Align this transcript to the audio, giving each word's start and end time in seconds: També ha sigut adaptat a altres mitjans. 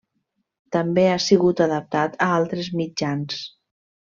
També 0.75 1.03
ha 1.09 1.19
sigut 1.25 1.61
adaptat 1.67 2.17
a 2.29 2.33
altres 2.41 2.73
mitjans. 2.81 3.41